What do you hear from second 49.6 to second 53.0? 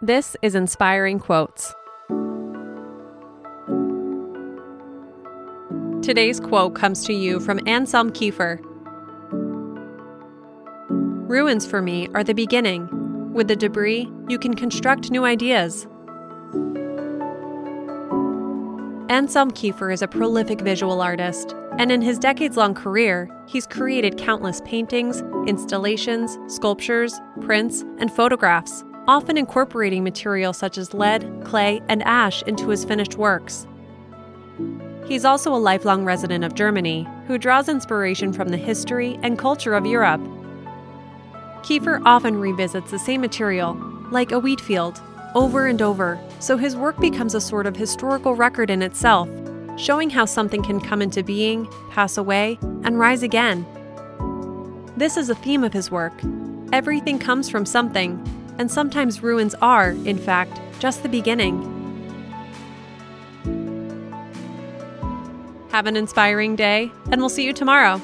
showing how something can come into being, pass away, and